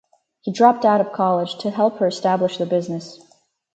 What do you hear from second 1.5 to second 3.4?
to help her establish the business.